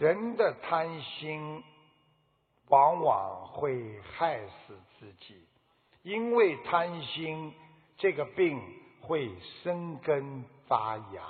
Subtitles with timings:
[0.00, 1.62] 人的贪心
[2.68, 5.46] 往往会害死自己，
[6.02, 7.52] 因为贪心
[7.98, 8.58] 这个病
[9.02, 9.30] 会
[9.62, 11.22] 生根发芽，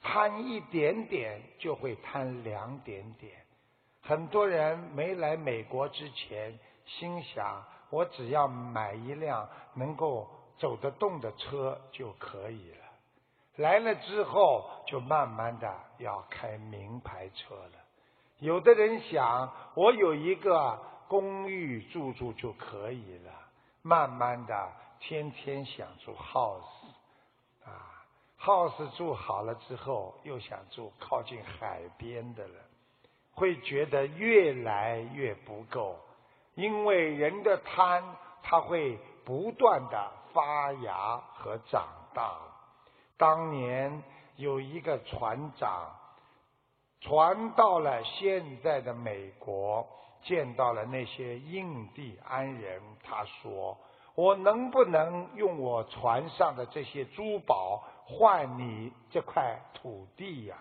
[0.00, 3.34] 贪一点点就会贪两点点。
[4.00, 10.26] 很多人没来美国之前，心想我只要买一辆能够
[10.56, 12.78] 走得动的车就可以了。
[13.56, 17.72] 来了之后，就慢慢的要开名牌车了。
[18.38, 23.32] 有的人想，我有一个公寓住住就可以了。
[23.82, 26.62] 慢慢的，天天想住 house，
[27.64, 28.06] 啊
[28.40, 32.54] ，house 住好了之后，又想住靠近海边的了。
[33.32, 35.98] 会觉得越来越不够，
[36.54, 38.04] 因为人的贪，
[38.44, 41.84] 它会不断的发芽和长
[42.14, 42.38] 大。
[43.16, 44.04] 当年
[44.36, 45.92] 有一个船长，
[47.00, 49.86] 船到了现在的美国，
[50.22, 53.76] 见到了那些印第安人，他说
[54.16, 60.56] ：“我能不能用我船上的这些珠宝换你这块土地呀？”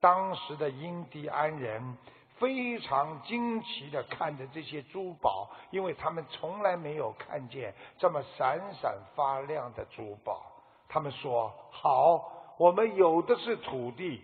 [0.00, 1.96] 当时的印第安人
[2.38, 10.42] 非常惊奇的看着这些珠宝，因为他们从来没有看见这么闪闪发亮的珠宝。
[10.88, 14.20] 他们说：“好，我们有的是土地，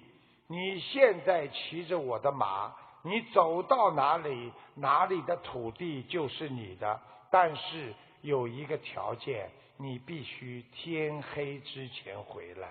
[0.47, 2.71] 你现在骑着我的马，
[3.01, 7.01] 你走到哪里，哪里的土地就是你的。
[7.31, 9.49] 但是有一个条件，
[9.79, 12.69] 你必须天黑之前回来。”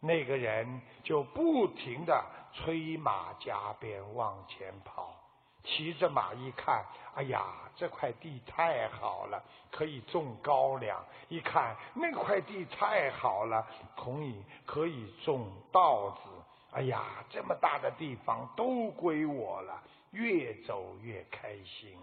[0.00, 5.14] 那个人就不停的催马加鞭往前跑，
[5.62, 7.44] 骑着马一看，哎呀，
[7.76, 10.96] 这块地太好了，可以种高粱；
[11.28, 13.66] 一看那块地太好了，
[13.96, 16.20] 可以可以种稻子。
[16.72, 21.96] 哎呀，这么大的地方都归我了，越走越开心。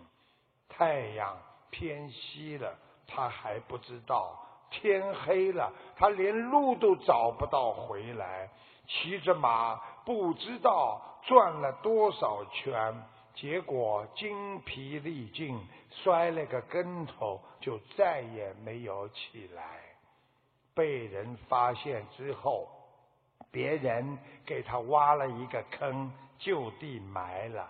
[0.69, 1.37] 太阳
[1.71, 4.37] 偏西了，他还不知道。
[4.69, 8.49] 天黑了，他连路都找不到回来，
[8.85, 12.93] 骑着马不知道转了多少圈，
[13.39, 15.59] 结果精疲力尽，
[15.91, 19.63] 摔了个跟头，就再也没有起来。
[20.73, 22.67] 被人发现之后，
[23.51, 27.69] 别人给他挖了一个坑，就地埋了。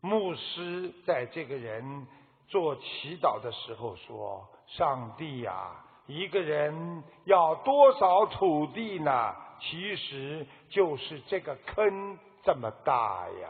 [0.00, 2.06] 牧师在这个人
[2.46, 9.34] 做祈祷的时候说：“上帝呀！”一个人要多少土地呢？
[9.60, 13.48] 其实就是这个坑这么大呀。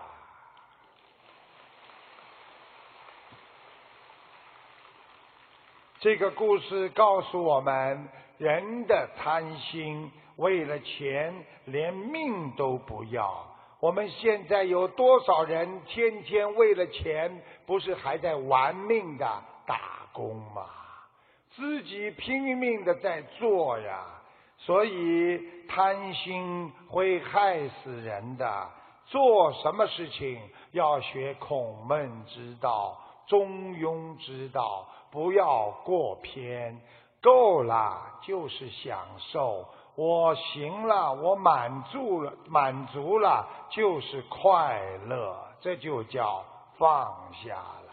[6.01, 13.45] 这个故事告诉我们，人的贪心，为了钱连命都不要。
[13.81, 19.27] 我们现在有多少人天天为了钱，不是还在玩命的
[19.67, 20.67] 打工吗？
[21.57, 24.07] 自己拼命的在做呀，
[24.57, 28.69] 所以贪心会害死人的。
[29.07, 30.39] 做什么事情
[30.73, 32.97] 要学孔孟之道、
[33.29, 36.81] 中庸之道，不要过偏。
[37.21, 39.65] 够了就是享受，
[39.97, 46.45] 我行了，我满足了，满足了就是快乐，这就叫
[46.77, 47.13] 放
[47.45, 47.88] 下了。